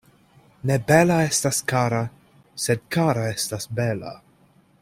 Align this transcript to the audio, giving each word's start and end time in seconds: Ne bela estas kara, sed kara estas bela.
Ne 0.69 0.77
bela 0.91 1.17
estas 1.25 1.59
kara, 1.73 2.01
sed 2.65 2.85
kara 2.97 3.29
estas 3.37 3.73
bela. 3.81 4.19